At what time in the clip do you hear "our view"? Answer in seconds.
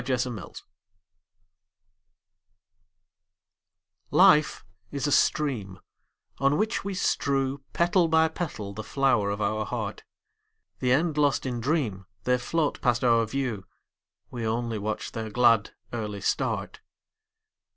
13.03-13.67